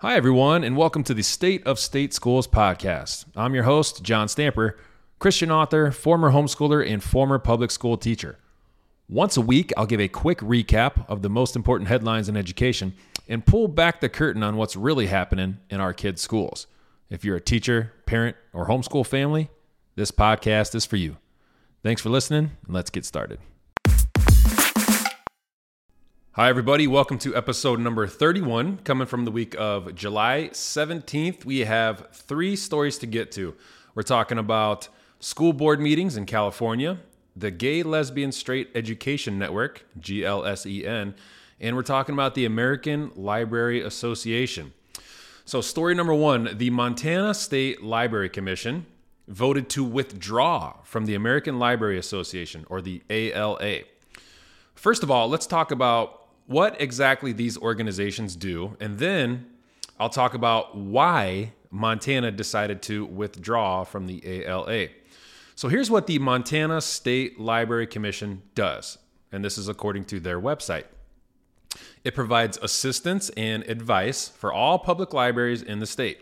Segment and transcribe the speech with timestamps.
[0.00, 3.24] Hi, everyone, and welcome to the State of State Schools podcast.
[3.34, 4.78] I'm your host, John Stamper,
[5.18, 8.38] Christian author, former homeschooler, and former public school teacher.
[9.08, 12.94] Once a week, I'll give a quick recap of the most important headlines in education
[13.28, 16.68] and pull back the curtain on what's really happening in our kids' schools.
[17.10, 19.50] If you're a teacher, parent, or homeschool family,
[19.96, 21.16] this podcast is for you.
[21.82, 23.40] Thanks for listening, and let's get started.
[26.38, 26.86] Hi, everybody.
[26.86, 28.78] Welcome to episode number 31.
[28.84, 33.56] Coming from the week of July 17th, we have three stories to get to.
[33.96, 34.88] We're talking about
[35.18, 37.00] school board meetings in California,
[37.34, 41.14] the Gay, Lesbian, Straight Education Network, GLSEN,
[41.58, 44.72] and we're talking about the American Library Association.
[45.44, 48.86] So, story number one the Montana State Library Commission
[49.26, 53.80] voted to withdraw from the American Library Association, or the ALA.
[54.76, 56.17] First of all, let's talk about
[56.48, 59.44] what exactly these organizations do, and then
[60.00, 64.88] I'll talk about why Montana decided to withdraw from the ALA.
[65.56, 68.96] So here's what the Montana State Library Commission does,
[69.30, 70.84] and this is according to their website.
[72.02, 76.20] It provides assistance and advice for all public libraries in the state.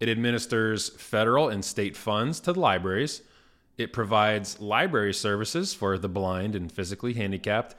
[0.00, 3.22] It administers federal and state funds to the libraries.
[3.78, 7.76] It provides library services for the blind and physically handicapped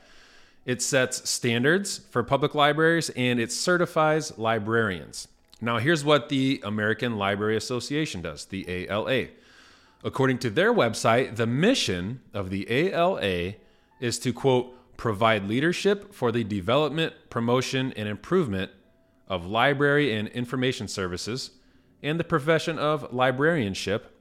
[0.65, 5.27] it sets standards for public libraries and it certifies librarians.
[5.61, 9.27] Now, here's what the American Library Association does, the ALA.
[10.03, 13.53] According to their website, the mission of the ALA
[13.99, 18.71] is to, quote, provide leadership for the development, promotion, and improvement
[19.27, 21.51] of library and information services
[22.01, 24.15] and the profession of librarianship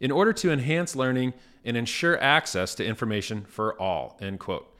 [0.00, 1.32] in order to enhance learning
[1.64, 4.74] and ensure access to information for all, end quote.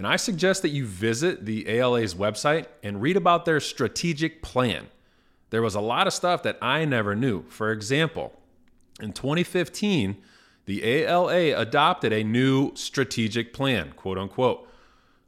[0.00, 4.86] And I suggest that you visit the ALA's website and read about their strategic plan.
[5.50, 7.44] There was a lot of stuff that I never knew.
[7.50, 8.32] For example,
[8.98, 10.16] in 2015,
[10.64, 14.66] the ALA adopted a new strategic plan, quote unquote,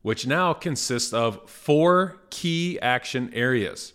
[0.01, 3.93] which now consists of four key action areas.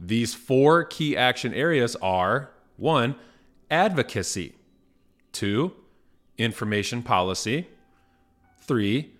[0.00, 2.48] These four key action areas are
[2.78, 3.14] one,
[3.70, 4.54] advocacy,
[5.32, 5.74] two,
[6.38, 7.68] information policy,
[8.62, 9.12] three,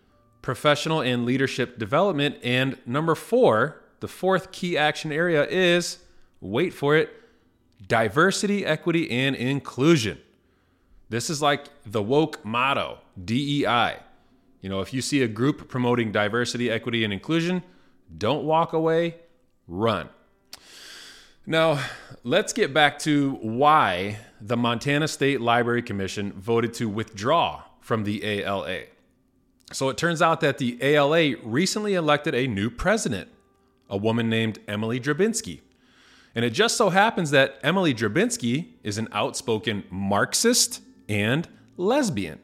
[0.49, 2.35] professional and leadership development.
[2.43, 5.99] And number four, the fourth key action area is
[6.41, 7.13] wait for it
[7.87, 10.19] diversity, equity, and inclusion.
[11.11, 13.97] This is like the woke motto, DEI.
[14.63, 17.63] You know, if you see a group promoting diversity, equity, and inclusion,
[18.17, 19.17] don't walk away,
[19.67, 20.09] run.
[21.45, 21.79] Now,
[22.25, 28.25] let's get back to why the Montana State Library Commission voted to withdraw from the
[28.25, 28.85] ALA.
[29.73, 33.29] So it turns out that the ALA recently elected a new president,
[33.91, 35.61] a woman named Emily Drabinski.
[36.35, 42.39] And it just so happens that Emily Drabinski is an outspoken Marxist and lesbian.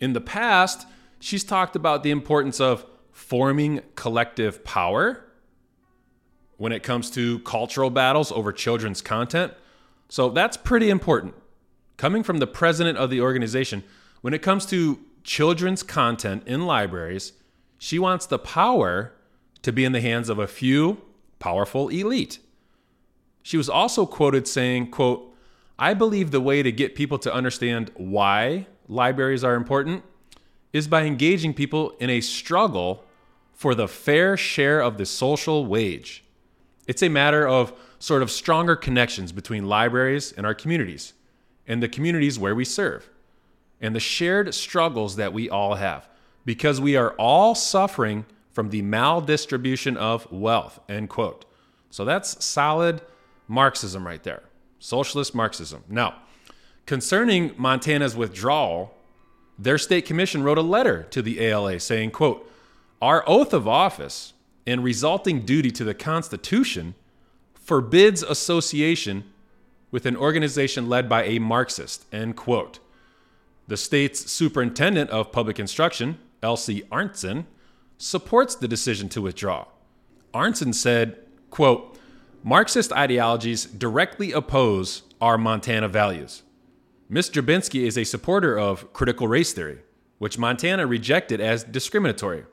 [0.00, 0.86] In the past,
[1.18, 5.24] she's talked about the importance of forming collective power
[6.58, 9.52] when it comes to cultural battles over children's content.
[10.08, 11.34] So that's pretty important.
[11.96, 13.82] Coming from the president of the organization,
[14.20, 17.32] when it comes to children's content in libraries,
[17.76, 19.12] she wants the power
[19.60, 21.02] to be in the hands of a few
[21.38, 22.38] powerful elite.
[23.42, 25.34] She was also quoted saying, quote,
[25.78, 30.04] I believe the way to get people to understand why libraries are important
[30.72, 33.04] is by engaging people in a struggle
[33.52, 36.24] for the fair share of the social wage.
[36.86, 41.14] It's a matter of sort of stronger connections between libraries and our communities
[41.66, 43.10] and the communities where we serve
[43.80, 46.08] and the shared struggles that we all have
[46.44, 51.44] because we are all suffering from the maldistribution of wealth end quote.
[51.90, 53.02] So that's solid
[53.48, 54.42] marxism right there
[54.78, 55.84] socialist marxism.
[55.88, 56.16] Now
[56.86, 58.94] concerning montana's withdrawal
[59.58, 62.50] their state commission wrote a letter to the ala saying quote
[63.00, 64.32] our oath of office
[64.66, 66.94] and resulting duty to the constitution
[67.54, 69.24] forbids association
[69.90, 72.78] with an organization led by a marxist end quote
[73.68, 77.46] the state's superintendent of public instruction, Elsie Arntzen,
[77.98, 79.66] supports the decision to withdraw.
[80.32, 81.18] Arntzen said,
[81.50, 81.98] quote,
[82.42, 86.42] Marxist ideologies directly oppose our Montana values.
[87.08, 87.30] Ms.
[87.30, 89.78] Drabinski is a supporter of critical race theory,
[90.18, 92.44] which Montana rejected as discriminatory,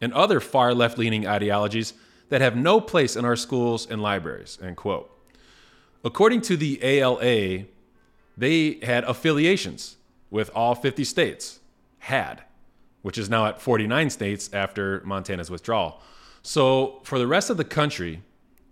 [0.00, 1.94] and other far left leaning ideologies
[2.28, 4.58] that have no place in our schools and libraries.
[4.62, 5.10] End quote.
[6.04, 7.64] According to the ALA,
[8.36, 9.96] they had affiliations
[10.32, 11.60] with all 50 states
[11.98, 12.42] had,
[13.02, 16.00] which is now at 49 states after Montana's withdrawal.
[16.42, 18.22] So for the rest of the country,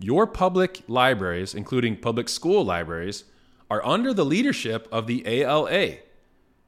[0.02, 3.24] Your public libraries, including public school libraries,
[3.70, 5.98] are under the leadership of the ALA,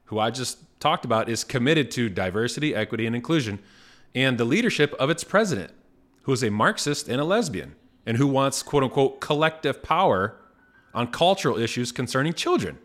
[0.04, 3.58] who I just talked about is committed to diversity, equity, and inclusion,
[4.14, 5.72] and the leadership of its president,
[6.24, 7.74] who is a Marxist and a lesbian,
[8.04, 10.36] and who wants quote unquote collective power
[10.92, 12.76] on cultural issues concerning children.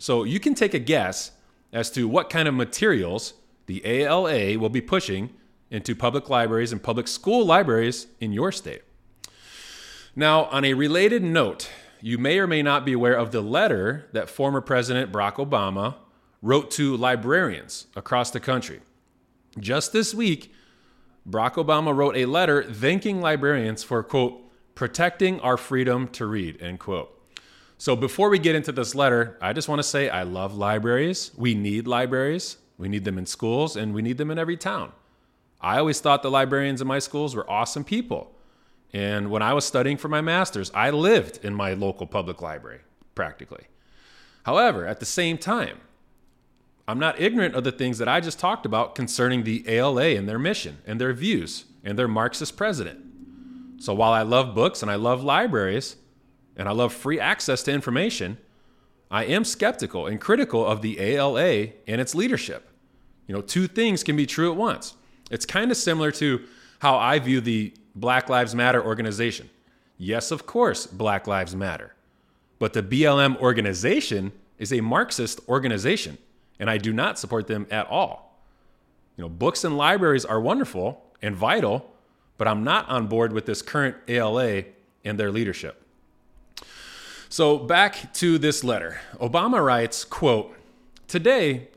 [0.00, 1.32] So you can take a guess
[1.74, 3.34] as to what kind of materials
[3.66, 5.28] the ALA will be pushing
[5.70, 8.82] into public libraries and public school libraries in your state.
[10.16, 11.70] Now, on a related note,
[12.00, 15.96] you may or may not be aware of the letter that former President Barack Obama
[16.40, 18.80] wrote to librarians across the country.
[19.58, 20.50] Just this week,
[21.28, 26.80] Barack Obama wrote a letter thanking librarians for, quote, protecting our freedom to read, end
[26.80, 27.19] quote.
[27.80, 31.30] So before we get into this letter, I just want to say I love libraries.
[31.34, 32.58] We need libraries.
[32.76, 34.92] We need them in schools and we need them in every town.
[35.62, 38.36] I always thought the librarians in my schools were awesome people.
[38.92, 42.80] And when I was studying for my master's, I lived in my local public library
[43.14, 43.64] practically.
[44.42, 45.80] However, at the same time,
[46.86, 50.28] I'm not ignorant of the things that I just talked about concerning the ALA and
[50.28, 53.00] their mission and their views and their Marxist president.
[53.78, 55.96] So while I love books and I love libraries
[56.56, 58.38] and I love free access to information,
[59.10, 62.68] I am skeptical and critical of the ALA and its leadership.
[63.26, 64.94] You know, two things can be true at once.
[65.30, 66.44] It's kind of similar to
[66.80, 69.50] how I view the Black Lives Matter organization.
[69.98, 71.94] Yes, of course, Black Lives Matter.
[72.58, 76.18] But the BLM organization is a Marxist organization,
[76.58, 78.42] and I do not support them at all.
[79.16, 81.90] You know, books and libraries are wonderful and vital,
[82.38, 84.64] but I'm not on board with this current ALA
[85.04, 85.79] and their leadership.
[87.32, 89.00] So back to this letter.
[89.20, 90.52] Obama writes, quote,
[91.06, 91.68] "Today,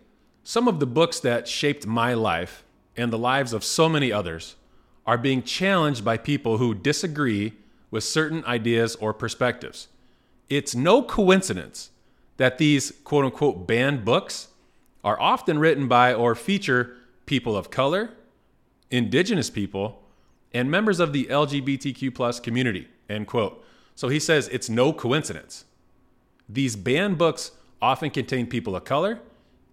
[0.44, 2.64] some of the books that shaped my life
[2.98, 4.56] and the lives of so many others
[5.06, 7.54] are being challenged by people who disagree
[7.92, 9.90] with certain ideas or perspectives.
[10.50, 11.92] It's no coincidence
[12.38, 14.48] that these quote unquote banned books
[15.04, 16.98] are often written by or feature
[17.28, 18.10] people of color,
[18.90, 20.02] indigenous people,
[20.52, 23.64] and members of the LGBTQ plus community, end quote.
[23.96, 25.66] So he says it's no coincidence.
[26.50, 27.52] These banned books
[27.82, 29.20] often contain people of color,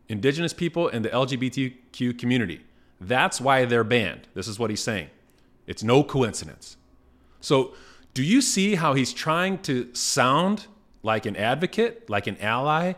[0.09, 2.61] indigenous people, and the LGBTQ community.
[3.01, 4.29] That's why they're banned.
[4.35, 5.09] This is what he's saying.
[5.67, 6.77] It's no coincidence.
[7.41, 7.73] So,
[8.13, 10.67] do you see how he's trying to sound
[11.03, 12.95] like an advocate, like an ally,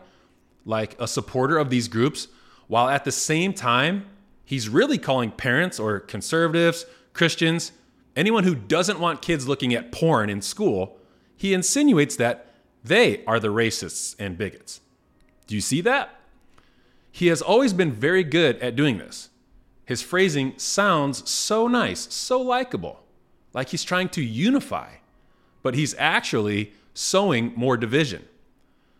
[0.65, 2.29] like a supporter of these groups,
[2.67, 4.07] while at the same time,
[4.45, 7.73] he's really calling parents or conservatives, Christians,
[8.17, 10.99] anyone who doesn't want kids looking at porn in school,
[11.43, 12.47] he insinuates that
[12.85, 14.81] they are the racists and bigots.
[15.49, 16.15] Do you see that?
[17.11, 19.29] He has always been very good at doing this.
[19.85, 23.03] His phrasing sounds so nice, so likable,
[23.55, 24.91] like he's trying to unify,
[25.65, 28.25] but he's actually sowing more division.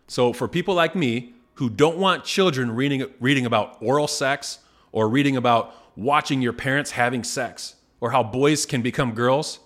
[0.09, 4.59] So, for people like me who don't want children reading, reading about oral sex
[4.91, 9.59] or reading about watching your parents having sex or how boys can become girls,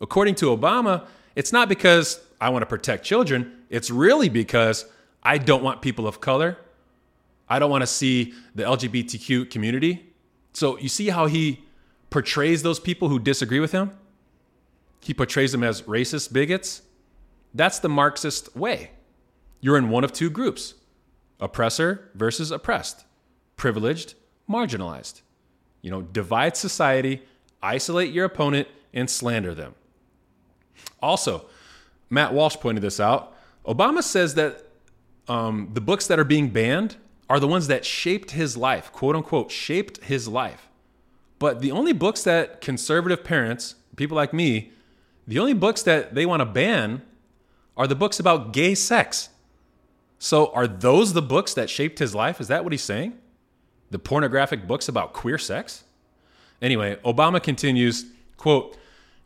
[0.00, 1.04] according to Obama,
[1.38, 4.84] it's not because I want to protect children, it's really because
[5.22, 6.58] I don't want people of color.
[7.48, 10.08] I don't want to see the LGBTQ community
[10.58, 11.64] so you see how he
[12.10, 13.92] portrays those people who disagree with him?
[15.00, 16.82] He portrays them as racist bigots.
[17.54, 18.90] That's the Marxist way.
[19.60, 20.74] You're in one of two groups
[21.40, 23.04] oppressor versus oppressed,
[23.56, 24.14] privileged,
[24.50, 25.22] marginalized.
[25.80, 27.22] You know, divide society,
[27.62, 29.76] isolate your opponent, and slander them.
[31.00, 31.46] Also,
[32.10, 33.34] Matt Walsh pointed this out.
[33.66, 34.64] Obama says that
[35.28, 36.96] um, the books that are being banned
[37.28, 40.68] are the ones that shaped his life, quote unquote, shaped his life.
[41.38, 44.72] But the only books that conservative parents, people like me,
[45.26, 47.02] the only books that they want to ban
[47.76, 49.28] are the books about gay sex.
[50.18, 52.40] So are those the books that shaped his life?
[52.40, 53.16] Is that what he's saying?
[53.90, 55.84] The pornographic books about queer sex?
[56.60, 58.06] Anyway, Obama continues,
[58.36, 58.76] quote,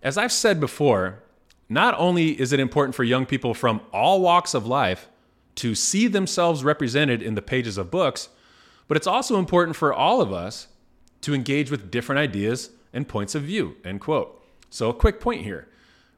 [0.03, 1.23] as I've said before,
[1.73, 5.09] not only is it important for young people from all walks of life
[5.57, 8.29] to see themselves represented in the pages of books,
[8.89, 10.69] but it's also important for all of us
[11.23, 14.43] to engage with different ideas and points of view, end quote.
[14.71, 15.69] So, a quick point here.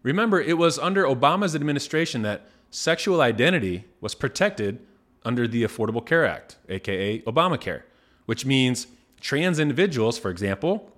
[0.02, 4.80] Remember, it was under Obama's administration that sexual identity was protected
[5.24, 7.82] under the Affordable Care Act, aka Obamacare,
[8.26, 8.86] which means
[9.20, 10.92] trans individuals, for example,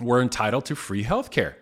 [0.00, 1.56] were entitled to free health care,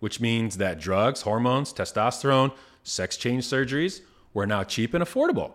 [0.00, 4.00] which means that drugs, hormones, testosterone, sex change surgeries
[4.34, 5.52] were now cheap and affordable,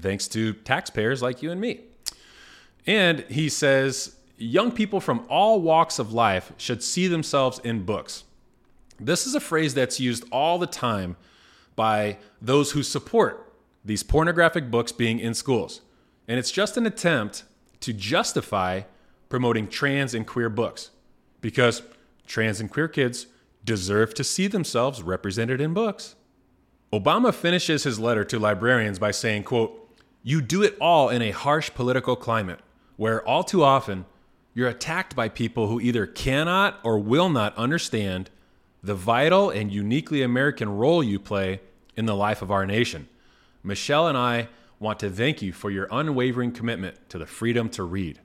[0.00, 1.80] thanks to taxpayers like you and me.
[2.86, 8.24] And he says young people from all walks of life should see themselves in books.
[8.98, 11.16] This is a phrase that's used all the time
[11.76, 13.52] by those who support
[13.84, 15.80] these pornographic books being in schools.
[16.26, 17.44] And it's just an attempt
[17.80, 18.82] to justify
[19.28, 20.90] promoting trans and queer books
[21.40, 21.82] because
[22.26, 23.26] trans and queer kids
[23.64, 26.16] deserve to see themselves represented in books.
[26.92, 29.90] Obama finishes his letter to librarians by saying, quote,
[30.22, 32.60] "You do it all in a harsh political climate
[32.96, 34.04] where all too often
[34.54, 38.30] you're attacked by people who either cannot or will not understand
[38.82, 41.60] the vital and uniquely American role you play
[41.96, 43.08] in the life of our nation.
[43.62, 47.82] Michelle and I want to thank you for your unwavering commitment to the freedom to
[47.82, 48.20] read.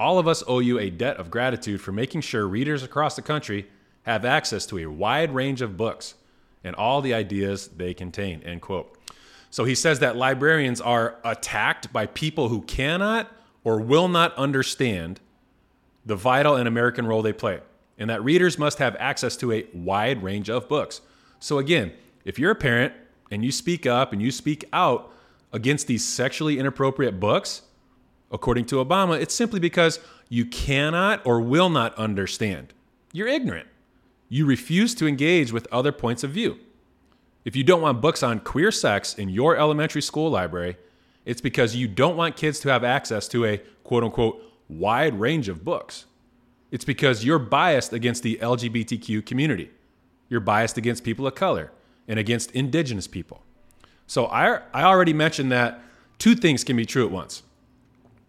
[0.00, 3.22] All of us owe you a debt of gratitude for making sure readers across the
[3.22, 3.68] country
[4.04, 6.14] have access to a wide range of books
[6.62, 8.42] and all the ideas they contain.
[8.42, 8.98] End quote.
[9.50, 13.30] So he says that librarians are attacked by people who cannot
[13.62, 15.20] or will not understand
[16.04, 17.60] the vital and American role they play,
[17.96, 21.00] and that readers must have access to a wide range of books.
[21.38, 21.92] So again,
[22.24, 22.92] if you're a parent
[23.30, 25.12] and you speak up and you speak out
[25.52, 27.62] against these sexually inappropriate books,
[28.30, 32.74] according to Obama, it's simply because you cannot or will not understand.
[33.12, 33.68] You're ignorant.
[34.28, 36.58] You refuse to engage with other points of view.
[37.44, 40.76] If you don't want books on queer sex in your elementary school library,
[41.24, 45.48] it's because you don't want kids to have access to a quote unquote wide range
[45.48, 46.06] of books.
[46.70, 49.70] It's because you're biased against the LGBTQ community.
[50.28, 51.70] You're biased against people of color
[52.08, 53.42] and against indigenous people.
[54.06, 55.80] So I, I already mentioned that
[56.18, 57.42] two things can be true at once.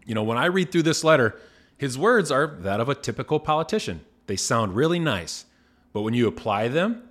[0.05, 1.39] You know, when I read through this letter,
[1.77, 4.01] his words are that of a typical politician.
[4.27, 5.45] They sound really nice,
[5.95, 7.01] but when you apply them,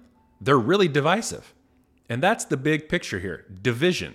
[0.42, 1.54] they're really divisive.
[2.10, 4.14] And that's the big picture here division.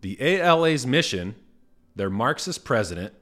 [0.00, 1.36] The ALA's mission,
[1.94, 3.14] their Marxist president,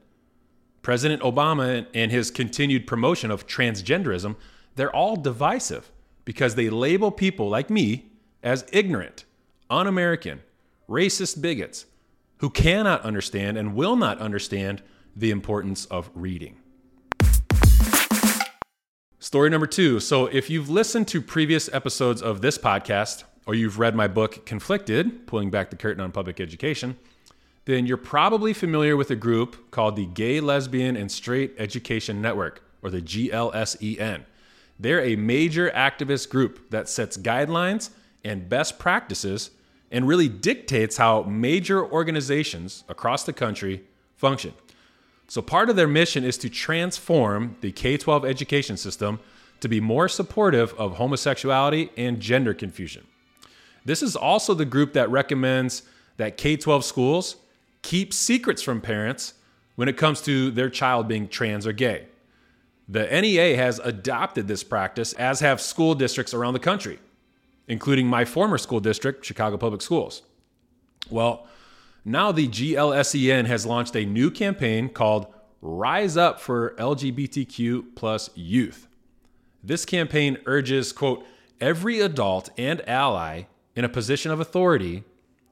[0.81, 4.35] President Obama, and his continued promotion of transgenderism,
[4.75, 5.91] they're all divisive
[6.25, 8.11] because they label people like me
[8.41, 9.25] as ignorant,
[9.69, 10.41] un American,
[10.89, 11.85] racist bigots
[12.37, 14.81] who cannot understand and will not understand
[15.15, 16.62] the importance of reading.
[19.23, 20.01] Story number two.
[20.01, 24.45] So, if you've listened to previous episodes of this podcast, or you've read my book,
[24.45, 26.97] Conflicted Pulling Back the Curtain on Public Education,
[27.63, 32.65] then you're probably familiar with a group called the Gay, Lesbian, and Straight Education Network,
[32.81, 34.25] or the GLSEN.
[34.77, 37.91] They're a major activist group that sets guidelines
[38.25, 39.51] and best practices
[39.89, 43.85] and really dictates how major organizations across the country
[44.17, 44.53] function.
[45.33, 49.19] So, part of their mission is to transform the K 12 education system
[49.61, 53.07] to be more supportive of homosexuality and gender confusion.
[53.83, 55.81] This is also the group that recommends
[56.17, 57.37] that K 12 schools
[57.81, 59.33] keep secrets from parents
[59.73, 62.05] when it comes to their child being trans or gay.
[62.87, 66.99] The NEA has adopted this practice, as have school districts around the country
[67.67, 70.21] including my former school district, Chicago Public Schools.
[71.09, 71.47] Well,
[72.05, 75.27] now the GLSEN has launched a new campaign called
[75.61, 78.87] Rise Up for LGBTQ plus Youth.
[79.63, 81.25] This campaign urges, quote,
[81.61, 83.43] every adult and ally
[83.75, 85.03] in a position of authority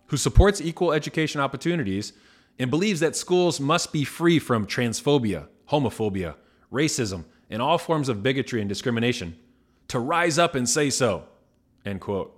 [0.07, 2.11] who supports equal education opportunities
[2.59, 6.35] and believes that schools must be free from transphobia, homophobia,
[6.71, 9.37] racism, and all forms of bigotry and discrimination
[9.87, 11.23] to rise up and say so.
[11.85, 12.37] End quote.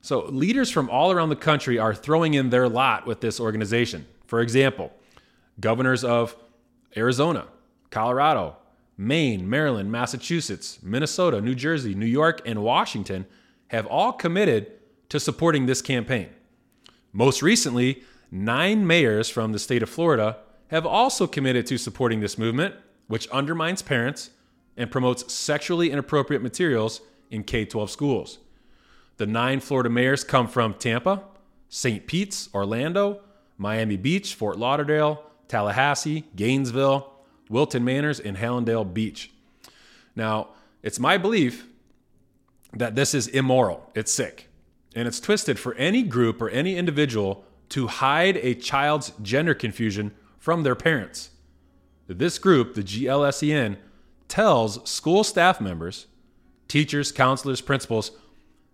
[0.00, 4.06] So, leaders from all around the country are throwing in their lot with this organization.
[4.26, 4.92] For example,
[5.60, 6.36] governors of
[6.96, 7.46] Arizona,
[7.90, 8.56] Colorado,
[8.96, 13.26] Maine, Maryland, Massachusetts, Minnesota, New Jersey, New York, and Washington
[13.68, 14.72] have all committed
[15.08, 16.28] to supporting this campaign.
[17.12, 20.38] Most recently, nine mayors from the state of Florida
[20.68, 22.74] have also committed to supporting this movement,
[23.06, 24.30] which undermines parents
[24.76, 27.00] and promotes sexually inappropriate materials
[27.30, 28.38] in K 12 schools.
[29.18, 31.22] The nine Florida mayors come from Tampa,
[31.68, 32.06] St.
[32.06, 33.20] Pete's, Orlando,
[33.58, 37.12] Miami Beach, Fort Lauderdale, Tallahassee, Gainesville,
[37.50, 39.32] Wilton Manors, and Hallandale Beach.
[40.14, 40.50] Now,
[40.82, 41.66] it's my belief
[42.72, 44.48] that this is immoral, it's sick,
[44.94, 50.14] and it's twisted for any group or any individual to hide a child's gender confusion
[50.38, 51.30] from their parents.
[52.06, 53.78] This group, the GLSEN,
[54.28, 56.06] tells school staff members,
[56.68, 58.12] teachers, counselors, principals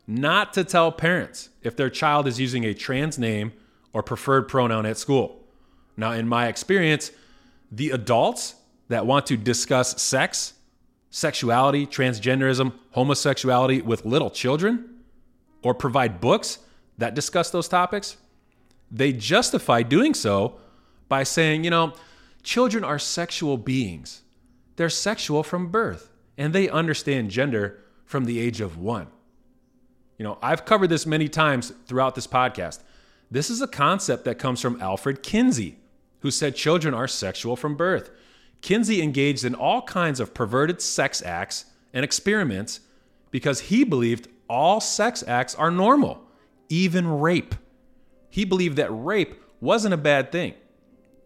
[0.06, 3.52] not to tell parents if their child is using a trans name
[3.92, 5.44] or preferred pronoun at school.
[5.96, 7.10] Now, in my experience,
[7.70, 8.56] the adults
[8.88, 10.54] that want to discuss sex,
[11.10, 14.90] sexuality, transgenderism, homosexuality with little children,
[15.62, 16.58] or provide books
[16.98, 18.16] that discuss those topics,
[18.90, 20.56] they justify doing so
[21.08, 21.92] by saying, you know,
[22.42, 24.22] children are sexual beings.
[24.76, 29.06] They're sexual from birth, and they understand gender from the age of one.
[30.18, 32.80] You know, I've covered this many times throughout this podcast.
[33.30, 35.76] This is a concept that comes from Alfred Kinsey,
[36.20, 38.10] who said children are sexual from birth.
[38.60, 42.80] Kinsey engaged in all kinds of perverted sex acts and experiments
[43.30, 46.22] because he believed all sex acts are normal,
[46.68, 47.54] even rape.
[48.30, 50.54] He believed that rape wasn't a bad thing.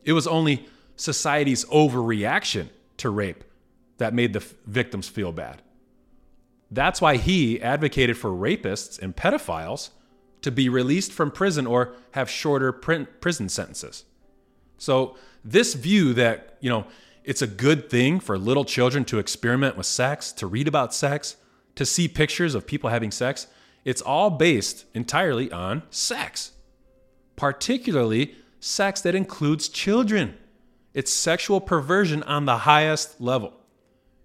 [0.04, 0.66] It was only
[0.96, 2.68] society's overreaction
[2.98, 3.44] to rape
[3.98, 5.62] that made the victims feel bad.
[6.70, 9.90] That's why he advocated for rapists and pedophiles
[10.42, 14.04] to be released from prison or have shorter prison sentences.
[14.76, 16.86] So, this view that, you know,
[17.24, 21.36] it's a good thing for little children to experiment with sex, to read about sex,
[21.74, 23.46] to see pictures of people having sex,
[23.84, 26.52] it's all based entirely on sex,
[27.36, 30.36] particularly sex that includes children.
[30.92, 33.52] It's sexual perversion on the highest level.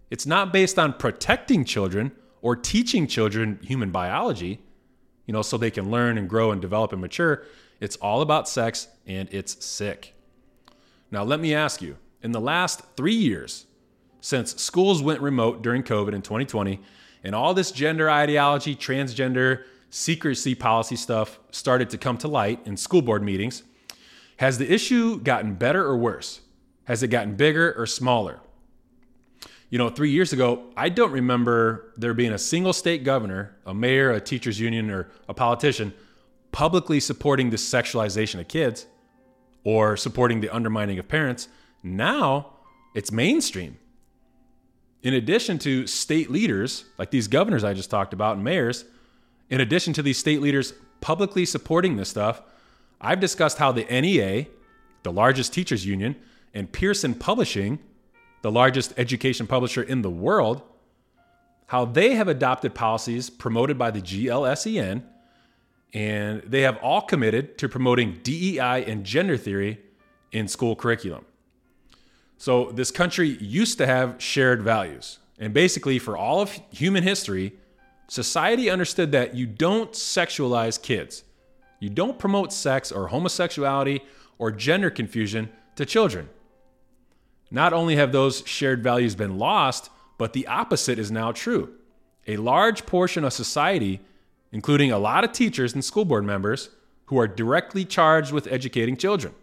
[0.09, 2.11] It's not based on protecting children
[2.43, 4.59] or teaching children human biology,
[5.25, 7.43] you know, so they can learn and grow and develop and mature.
[7.79, 10.13] It's all about sex and it's sick.
[11.09, 13.65] Now, let me ask you in the last three years,
[14.19, 16.79] since schools went remote during COVID in 2020,
[17.23, 22.75] and all this gender ideology, transgender, secrecy policy stuff started to come to light in
[22.75, 23.63] school board meetings,
[24.37, 26.41] has the issue gotten better or worse?
[26.85, 28.41] Has it gotten bigger or smaller?
[29.73, 33.73] You know, three years ago, I don't remember there being a single state governor, a
[33.73, 35.95] mayor, a teachers union, or a politician
[36.51, 38.85] publicly supporting the sexualization of kids
[39.63, 41.47] or supporting the undermining of parents.
[41.81, 42.53] Now
[42.93, 43.79] it's mainstream.
[45.01, 48.85] In addition to state leaders, like these governors I just talked about and mayors,
[49.49, 52.43] in addition to these state leaders publicly supporting this stuff,
[53.01, 54.45] I've discussed how the NEA,
[55.01, 56.15] the largest teachers union,
[56.53, 57.79] and Pearson Publishing
[58.43, 60.61] the largest education publisher in the world,
[61.67, 65.01] how they have adopted policies promoted by the GLSEN,
[65.93, 69.79] and they have all committed to promoting DEI and gender theory
[70.31, 71.25] in school curriculum.
[72.37, 75.19] So, this country used to have shared values.
[75.39, 77.53] And basically, for all of human history,
[78.09, 81.23] society understood that you don't sexualize kids.
[81.79, 84.01] You don't promote sex or homosexuality
[84.37, 86.27] or gender confusion to children.
[87.53, 91.75] Not only have those shared values been lost, but the opposite is now true.
[92.25, 94.01] A large portion of society,
[94.51, 96.71] including a lot of teachers and school board members,
[97.05, 99.35] who are directly charged with educating children.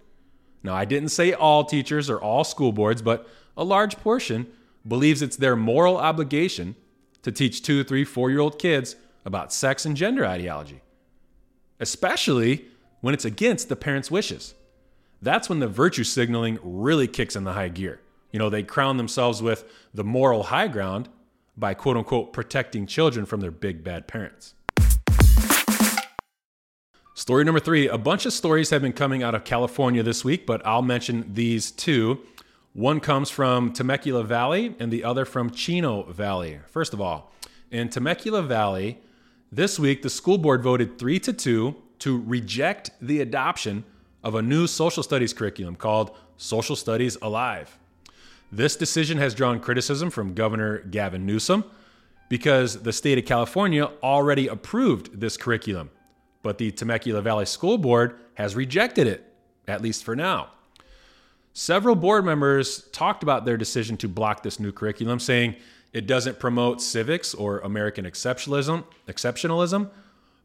[0.65, 4.49] Now, I didn't say all teachers or all school boards, but a large portion
[4.87, 6.75] believes it's their moral obligation
[7.23, 10.81] to teach two, three, four year old kids about sex and gender ideology,
[11.79, 12.65] especially
[13.03, 14.55] when it's against the parents' wishes
[15.23, 18.01] that's when the virtue signaling really kicks in the high gear.
[18.33, 21.09] You know, they crown themselves with the moral high ground
[21.57, 24.55] by quote unquote protecting children from their big bad parents.
[27.15, 30.47] Story number three a bunch of stories have been coming out of California this week,
[30.47, 32.21] but I'll mention these two.
[32.73, 36.61] One comes from Temecula Valley and the other from Chino Valley.
[36.69, 37.33] First of all,
[37.71, 39.01] in Temecula Valley,
[39.51, 43.85] this week the school board voted three to two to reject the adoption
[44.23, 47.79] of a new social studies curriculum called Social Studies Alive.
[48.53, 51.65] This decision has drawn criticism from Governor Gavin Newsom
[52.29, 55.91] because the state of California already approved this curriculum,
[56.43, 59.33] but the Temecula Valley School Board has rejected it,
[59.67, 60.51] at least for now.
[61.53, 65.57] Several board members talked about their decision to block this new curriculum, saying
[65.93, 69.91] it doesn't promote civics or American exceptionalism, exceptionalism,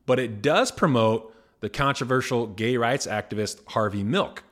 [0.07, 4.43] but it does promote the controversial gay rights activist Harvey Milk,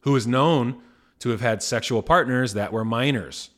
[0.00, 0.80] who is known
[1.20, 3.50] to have had sexual partners that were minors.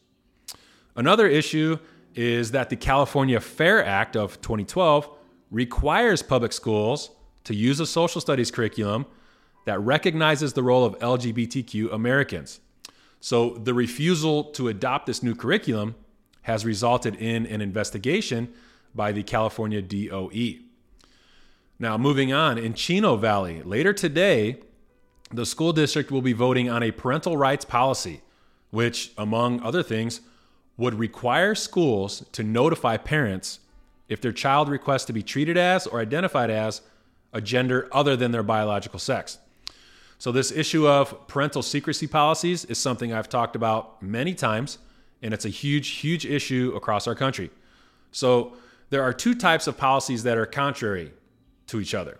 [0.96, 1.78] Another issue
[2.14, 5.08] is that the California Fair Act of 2012
[5.50, 7.10] requires public schools
[7.44, 9.06] to use a social studies curriculum
[9.64, 12.60] that recognizes the role of LGBTQ Americans.
[13.20, 15.94] So the refusal to adopt this new curriculum
[16.42, 18.52] has resulted in an investigation
[18.94, 20.58] by the California DOE.
[21.82, 24.60] Now, moving on, in Chino Valley, later today,
[25.32, 28.20] the school district will be voting on a parental rights policy,
[28.70, 30.20] which, among other things,
[30.76, 33.58] would require schools to notify parents
[34.08, 36.82] if their child requests to be treated as or identified as
[37.32, 39.38] a gender other than their biological sex.
[40.18, 44.78] So, this issue of parental secrecy policies is something I've talked about many times,
[45.20, 47.50] and it's a huge, huge issue across our country.
[48.12, 48.52] So,
[48.90, 51.12] there are two types of policies that are contrary
[51.72, 52.18] to each other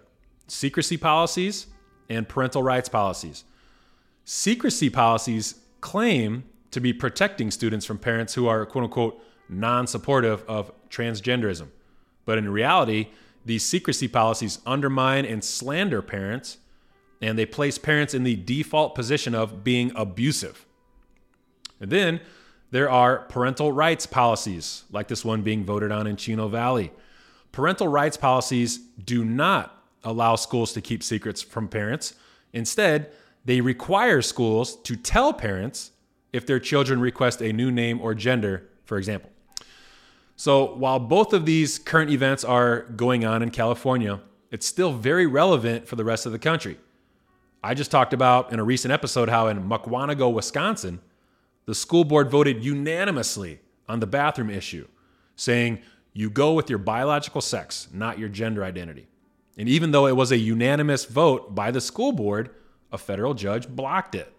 [0.48, 1.66] secrecy policies
[2.08, 3.44] and parental rights policies.
[4.24, 10.44] Secrecy policies claim to be protecting students from parents who are quote unquote non supportive
[10.48, 11.68] of transgenderism.
[12.24, 13.08] But in reality,
[13.44, 16.58] these secrecy policies undermine and slander parents,
[17.20, 20.66] and they place parents in the default position of being abusive.
[21.80, 22.20] And then
[22.70, 26.92] there are parental rights policies, like this one being voted on in Chino Valley.
[27.52, 32.14] Parental rights policies do not allow schools to keep secrets from parents.
[32.52, 33.12] Instead,
[33.44, 35.90] they require schools to tell parents
[36.32, 39.30] if their children request a new name or gender, for example.
[40.36, 45.26] So, while both of these current events are going on in California, it's still very
[45.26, 46.78] relevant for the rest of the country.
[47.62, 51.00] I just talked about in a recent episode how in Mukwonago, Wisconsin,
[51.66, 54.88] the school board voted unanimously on the bathroom issue,
[55.36, 55.80] saying
[56.12, 59.06] you go with your biological sex, not your gender identity.
[59.56, 62.50] And even though it was a unanimous vote by the school board,
[62.90, 64.32] a federal judge blocked it.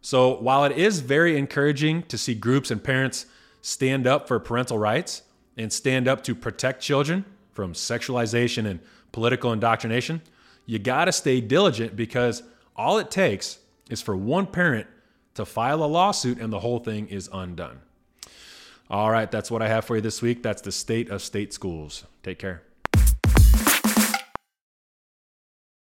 [0.00, 3.26] So while it is very encouraging to see groups and parents
[3.62, 5.22] stand up for parental rights
[5.56, 8.80] and stand up to protect children from sexualization and
[9.12, 10.20] political indoctrination,
[10.66, 12.42] you got to stay diligent because
[12.76, 14.86] all it takes is for one parent
[15.34, 17.80] to file a lawsuit and the whole thing is undone.
[18.90, 20.42] All right, that's what I have for you this week.
[20.42, 22.04] That's the state of state schools.
[22.22, 22.62] Take care.